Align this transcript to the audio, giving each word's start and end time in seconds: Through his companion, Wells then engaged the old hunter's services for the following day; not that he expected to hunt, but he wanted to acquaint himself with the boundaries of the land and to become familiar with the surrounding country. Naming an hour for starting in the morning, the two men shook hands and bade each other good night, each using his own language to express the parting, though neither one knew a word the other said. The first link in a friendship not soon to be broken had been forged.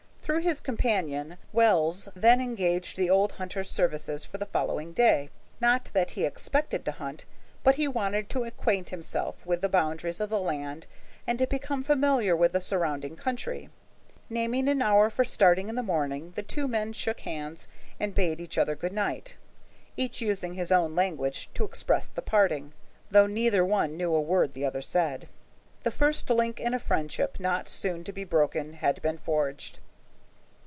Through 0.23 0.41
his 0.43 0.61
companion, 0.61 1.37
Wells 1.51 2.07
then 2.15 2.39
engaged 2.39 2.95
the 2.95 3.09
old 3.09 3.33
hunter's 3.33 3.69
services 3.69 4.23
for 4.23 4.37
the 4.37 4.45
following 4.45 4.93
day; 4.93 5.29
not 5.59 5.89
that 5.91 6.11
he 6.11 6.23
expected 6.23 6.85
to 6.85 6.93
hunt, 6.93 7.25
but 7.65 7.75
he 7.75 7.85
wanted 7.85 8.29
to 8.29 8.45
acquaint 8.45 8.91
himself 8.91 9.45
with 9.45 9.59
the 9.59 9.67
boundaries 9.67 10.21
of 10.21 10.29
the 10.29 10.39
land 10.39 10.87
and 11.27 11.37
to 11.39 11.47
become 11.47 11.83
familiar 11.83 12.33
with 12.33 12.53
the 12.53 12.61
surrounding 12.61 13.17
country. 13.17 13.67
Naming 14.29 14.69
an 14.69 14.81
hour 14.81 15.09
for 15.09 15.25
starting 15.25 15.67
in 15.67 15.75
the 15.75 15.83
morning, 15.83 16.31
the 16.35 16.43
two 16.43 16.65
men 16.65 16.93
shook 16.93 17.21
hands 17.21 17.67
and 17.99 18.15
bade 18.15 18.39
each 18.39 18.57
other 18.57 18.73
good 18.73 18.93
night, 18.93 19.35
each 19.97 20.21
using 20.21 20.53
his 20.53 20.71
own 20.71 20.95
language 20.95 21.49
to 21.55 21.65
express 21.65 22.07
the 22.07 22.21
parting, 22.21 22.71
though 23.09 23.27
neither 23.27 23.65
one 23.65 23.97
knew 23.97 24.13
a 24.15 24.21
word 24.21 24.53
the 24.53 24.63
other 24.63 24.81
said. 24.81 25.27
The 25.83 25.91
first 25.91 26.29
link 26.29 26.57
in 26.61 26.73
a 26.73 26.79
friendship 26.79 27.37
not 27.37 27.67
soon 27.67 28.05
to 28.05 28.13
be 28.13 28.23
broken 28.23 28.73
had 28.73 29.01
been 29.01 29.17
forged. 29.17 29.79